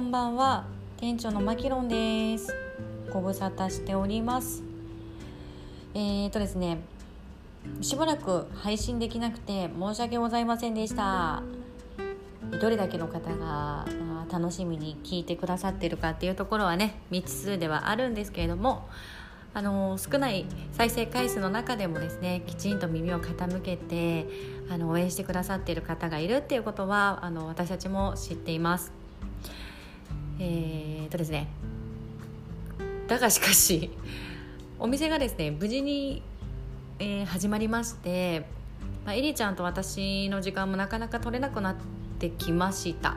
[0.00, 0.64] んばんは。
[0.96, 2.54] 店長のマキロンです。
[3.12, 4.62] ご無沙汰しております。
[5.94, 6.78] えーとですね
[7.82, 11.42] しばらく配信できなくて申し訳ございませんでした。
[12.60, 13.86] どれだけの方が
[14.32, 18.88] 楽しみに聞いてくださってるかっていうところはね未知数ではあるんですけれども
[19.52, 24.26] あの少ない再生回数の中でもですねきちんと耳を傾けて
[24.70, 28.92] あの応援してくださっている方がいるっていうことはあの私たちも知っています。
[30.42, 31.46] えー、とですね
[33.06, 33.90] だがしかし
[34.78, 36.22] お店がですね無事に、
[36.98, 38.46] えー、始まりまして、
[39.04, 41.76] まあ、エリちゃんと私の時間もなかなか取れなくなっ
[42.18, 43.16] てきました。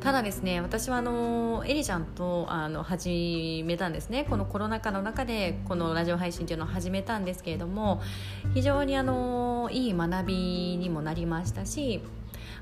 [0.00, 4.26] ただですね私はあのエリちゃんとあの始めたんですね。
[4.28, 8.02] このコロナ禍の中でこのラジオ配信というのを始めたんですけれども
[8.52, 10.34] 非常にあのいい学び
[10.78, 12.02] にもなりましたし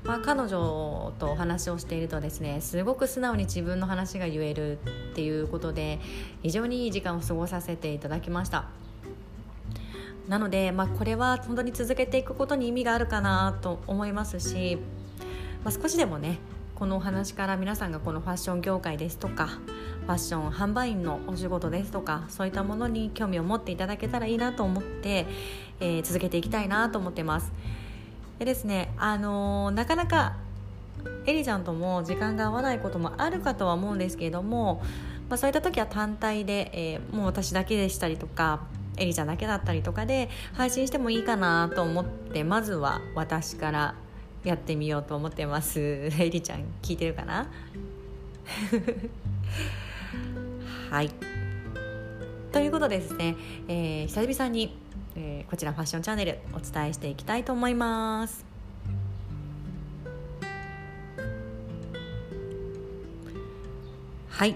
[0.03, 4.79] まあ、彼女とお話をしているとですねすごく素直に自分の話が言える
[5.11, 5.99] っていうことで
[6.41, 8.65] 非常にいい時間を過ごさせていただきました。
[10.27, 14.77] なので、まあ、これは本当に続けていくことに意味があるかなと思いますし、
[15.65, 16.39] まあ、少しでもね
[16.75, 25.25] このお話から皆さんがこのファッション業界ですとかファッション販売員のお仕事ですとかそういったものに興味を持っていただけたらいいなと思って、
[25.79, 27.51] えー、続けていきたいなと思ってます。
[28.39, 30.35] でですねあのー、なかなか
[31.25, 34.81] エリちゃんとも時間が合わないこともあるかとは思うんですけれども、
[35.29, 38.61] まあ、そういった時は単体で、えー、もう私だけでしたりとか
[38.97, 43.95] エリちゃんだけだったりとかで配信してもいいかなと思ってまずは私から
[44.43, 46.09] やってみようと思ってます。
[46.19, 47.47] エリちゃん聞いてるかな？
[50.91, 51.09] はい。
[52.51, 53.35] ということでですね、
[53.67, 54.77] えー、久々に、
[55.15, 58.45] えー、こちらファッションチャンネルお伝えしていきたいと思います。
[64.29, 64.55] はい。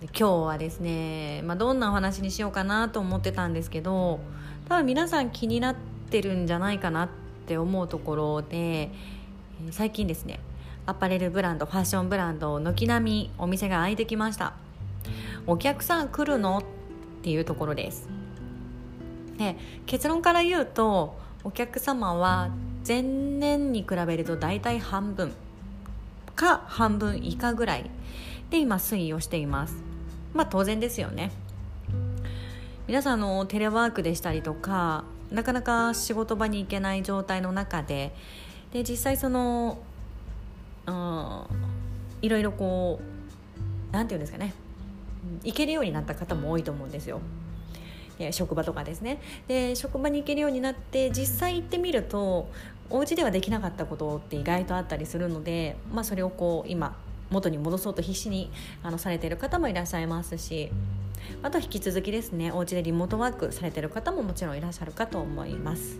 [0.00, 4.20] 今日はですね、まあ、どんなお話にしようかなと思ってたんですけど
[4.68, 5.76] 多分皆さん気になっ
[6.10, 8.90] てるんじゃないかなってって思うところで
[9.70, 10.38] 最近ですね
[10.84, 14.52] アパレルブランドファッションブランド軒並みお店が開いてきました。
[15.46, 16.58] お客さん来るの？
[16.58, 16.64] っ
[17.22, 18.17] ていうところです。
[19.38, 19.56] で
[19.86, 22.50] 結論から言うとお客様は
[22.86, 25.32] 前年に比べると大体半分
[26.34, 27.90] か半分以下ぐらい
[28.50, 29.76] で今推移をしています。
[30.34, 31.30] まあ当然ですよね。
[32.86, 38.14] 皆さんのテレワークでしたりとかなかなか仕事場に行けない状態の中で
[38.72, 39.78] で実際その、
[42.20, 44.54] いろいろこう何て言うんですかね。
[45.44, 47.20] 行けるようになった方も多いと思うんですよ。
[48.32, 49.20] 職場とかですね。
[49.46, 52.48] で職場に行けるようになって実際行ってみると
[52.90, 56.96] お家ではできなかったことって意外とあったりするので、まあ、それをこう今
[57.30, 58.50] 元に戻そうと必死に
[58.82, 60.70] あのされている方もいらっしゃいますし
[61.42, 65.98] あと引き続きですねお家でリモートワークされてる方ももちろんいらっしゃるかと思います。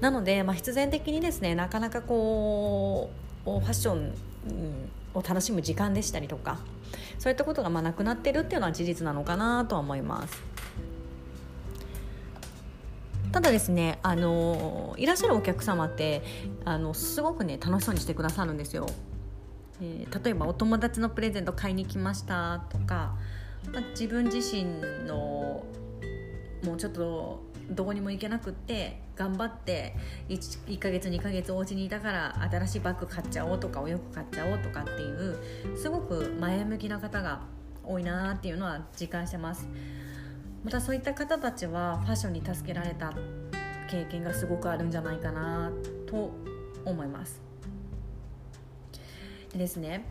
[0.00, 3.10] なので、まあ、必然的にですねなかなかこ
[3.46, 4.12] うファッション
[5.14, 6.58] を楽しむ時間でしたりとか
[7.18, 10.42] そういったことがまあなくなってるっていうのは事実なのかなとは思います。
[13.34, 16.22] ただですねあのいらっしゃるお客様って
[16.64, 18.86] あのすごくね楽しそうにしてくださるんですよ、
[19.82, 23.16] えー、例えばお友達のプレゼント買いに来ましたとか
[23.72, 24.64] まあ、自分自身
[25.06, 25.64] の
[26.64, 29.96] もうちょっとどこにも行けなくって頑張って
[30.28, 35.38] 1, 1ヶ月2ヶ月お家にいたから新しいバッグ買っちゃおうとかお洋服買っちゃおうとかっていう
[35.76, 37.40] すごく前向きな方が
[37.84, 39.66] 多いなっていうのは実感してます。
[40.64, 43.12] またそういった方たちはファッションに助けられた
[43.90, 45.70] 経験がすごくあるんじゃないかな
[46.06, 46.30] と
[46.84, 47.42] 思います。
[49.52, 50.04] でですね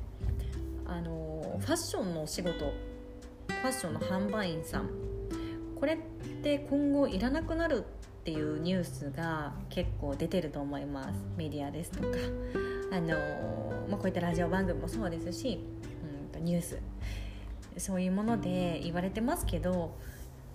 [0.86, 2.72] あのファッションの仕事
[3.48, 4.90] ファッションの販売員さん
[5.76, 5.98] これっ
[6.44, 7.84] て今後いらなくなる
[8.22, 11.26] っていうニュースが結構出てると思います。
[11.36, 12.08] メディアですとか。
[12.92, 13.18] あの、
[13.90, 15.60] まあ、こういったラジオ番組もそうですし、
[16.36, 16.80] うん、ニュース
[17.78, 19.98] そういうもので言われてますけど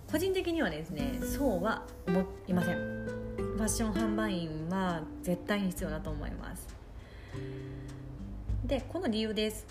[0.09, 2.75] 個人的にはですねそうは思いません。
[2.75, 6.67] ファッション販売員は絶対に必要だと思います。
[8.65, 9.67] でこの理由です。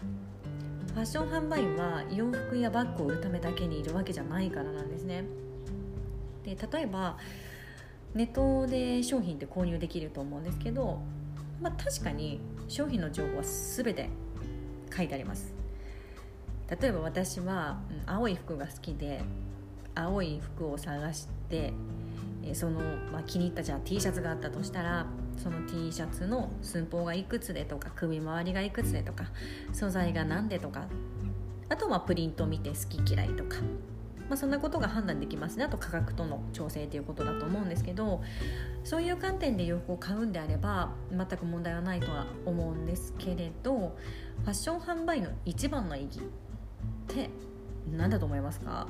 [0.95, 5.25] ファッション販売員は洋服やバッグを売るためだけにいるわけじゃないからなんですね。
[6.45, 7.19] で例えば
[8.15, 11.01] ネットで商品って購入できると思うんですけど、
[11.61, 14.09] まあ、確かに商品の情報は全て
[14.97, 15.53] 書いてあります。
[16.81, 19.21] 例えば私は、うん、青い服が好きで
[19.99, 21.73] 青い服を探して
[22.55, 22.81] その、
[23.13, 25.07] まあ、気に入ったじゃあ T シャツがあったとしたら
[25.37, 29.25] その T シャツの寸法がいくつでとか首回りがいくつでとか
[29.73, 30.87] 素材が何でとか
[31.69, 33.57] あとはプリント見て好き嫌いとか、
[34.29, 35.65] まあ、そんなことが判断できますね。
[35.65, 38.23] あと価格との調整ということだと思うんですけど
[38.85, 43.97] そういう観点で洋服を買うんであれば全く問題はないとは思うんですけれど
[44.45, 46.23] ファッション販売の一番の意義っ
[47.09, 47.29] て
[47.93, 48.87] 何だと思いますか？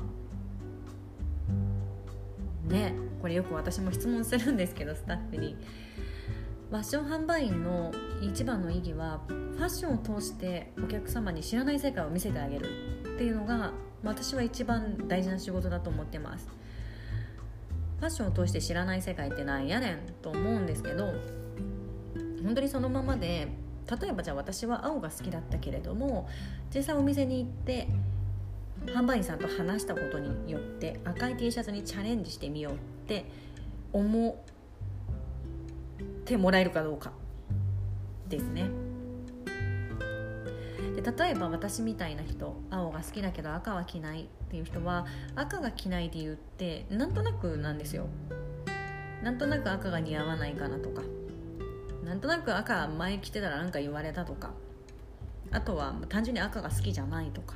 [2.69, 5.57] ねこれよく私も質問するんですけどスタッフに。
[6.71, 12.67] ファッション販売員の一番の意義はファッションを通してお客様に知らない世界を見せてあげる
[13.15, 13.73] っていうのが
[14.05, 16.47] 私は一番大事な仕事だと思ってます。
[17.99, 21.13] ファッションを通して知らない世界ってなんやねんと思うんですけど
[22.45, 23.49] 本当にそのままで
[24.01, 26.29] 例えばじゃあ私は青が好きだったけれども
[26.73, 27.89] 実際お店に行って
[28.95, 32.77] 販売員さんと話したことによって赤い T シャツにチャレンジしてみようっ
[33.07, 33.25] て
[33.93, 34.35] 思っ
[36.25, 37.13] てもらえるかどうか
[38.29, 38.69] ですね。
[40.95, 45.07] で例えば私みたいな人青が好きだけど赤は着ないっていう人は
[45.37, 48.09] 赤が着ない理由ってなんとなくなんですよ。
[49.23, 51.03] なんとなく赤が似合わないかなとか。
[52.05, 54.51] なんとなく赤前着てたら何か言われたとか。
[55.51, 57.55] あとは単純に赤が好きじゃないとか。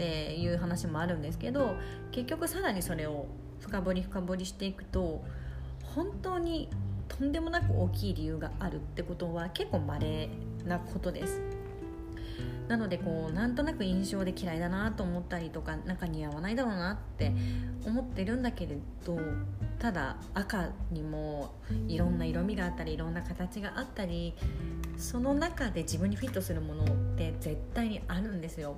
[0.00, 1.76] っていう話もあるんですけど
[2.10, 3.26] 結局さらにそれを
[3.60, 5.22] 深掘り深掘りしていくと
[5.94, 6.70] 本当に
[7.08, 10.30] とんでもなく大きい理由があるってことは結構稀
[10.64, 11.42] なことです。
[12.68, 17.32] なのでこうなんとなく印象で嫌いだなと思ったりとかなんか似合わないだろうなって
[17.84, 19.18] 思ってるんだけれど
[19.80, 21.52] ただ赤にも
[21.88, 24.34] いろんな色味があったりいろんな形があったり
[24.96, 26.86] その中で自分にフィットするものっ
[27.16, 28.76] て絶対にあるんですよ。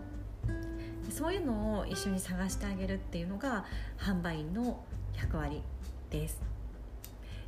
[1.10, 3.64] そういうのを一緒に探してあげるっていうのが
[3.98, 4.84] 販売員の
[5.16, 5.62] 役割
[6.10, 6.40] です。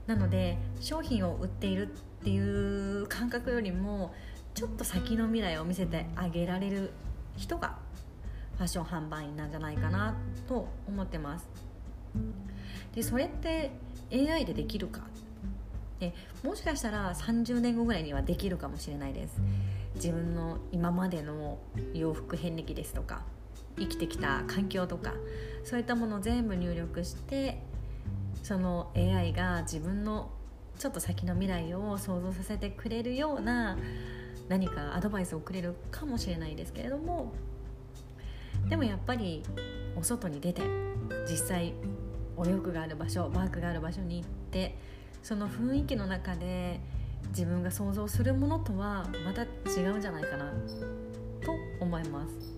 [0.06, 4.12] なので商品を売っているっていう感覚よりも
[4.55, 6.93] ちょっと先の未来を見せてあげられる
[7.37, 7.79] 人が
[8.56, 10.15] ファッション販売員なんじゃないかな
[10.47, 11.49] と思ってます。
[12.95, 13.73] でそれって
[14.12, 15.00] AI でできるか？
[15.99, 16.12] で
[16.43, 19.41] もしかしたら30年後ぐらいにはできるかもしれないです。
[19.95, 21.59] 自分の今までの
[21.95, 23.23] 洋服遍歴ですとか
[23.79, 25.15] 生きてきた環境とか
[25.65, 27.59] そういったものを全部入力して
[28.43, 30.31] その AI が自分の
[30.79, 33.79] ちょっと先の未来を想像させてくれるような
[34.49, 37.33] 何かアドバイスをくれるかもしれないですけれども
[38.69, 39.43] でもやっぱり
[39.97, 40.62] お外に出て
[41.29, 41.75] 実際
[42.37, 44.77] お洋服がある場所バークがある場所に行って
[45.23, 46.81] その雰囲気の中で
[47.29, 50.53] 自分が想像するものとはまた違うんじゃないかな
[51.43, 52.54] と思います。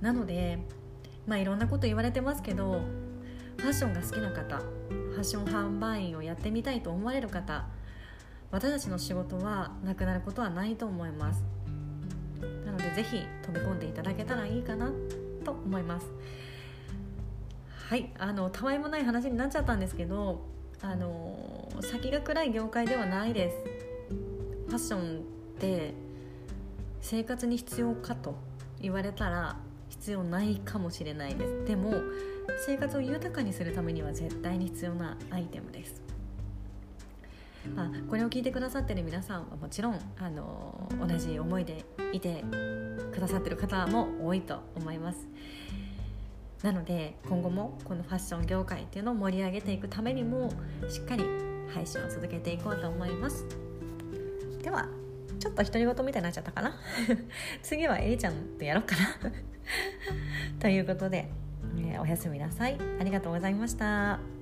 [0.00, 0.58] なので
[1.26, 2.80] まあいろんなこと言われてますけど
[3.58, 7.66] ファッションが好きな方ファッション販売員をやってみたいと思われる方
[8.50, 11.44] 私たちの仕事はなくなることはないと思います。
[12.64, 14.90] なのでぜひ飛び込んでいただけたらいいかな
[15.44, 16.06] と思います。
[17.88, 20.46] はいあのたわいもない話になっちゃったんですけど
[20.80, 23.56] あの先が暗い業界ではないです。
[24.66, 25.22] ファッションっ
[25.58, 25.94] て
[27.00, 28.34] 生活に必要かと
[28.80, 29.56] 言われたら
[30.00, 31.64] 必要ないかもしれないです。
[31.66, 31.92] でも
[32.66, 36.02] 生活を豊かにするためには絶対に必要なアイテムです。
[37.76, 42.42] まあ、これを聞いてくださってる皆さんはもちろんあの同じ思いでいて
[43.12, 45.28] くださってる方も多いと思います。
[46.62, 50.50] なので今後もこのファッション業界っていうのを盛り上げていくためにも
[50.88, 51.24] しっかり
[51.74, 53.44] 配信を続けていこうと思います。
[54.62, 54.88] では
[55.38, 56.74] ちょっと独り言みたいになっちゃったかな。
[57.62, 59.49] 次はえりちゃんとやろうかな。
[60.60, 61.28] ということで、
[61.78, 62.78] えー、おやすみなさい。
[63.00, 64.39] ありがとうございました。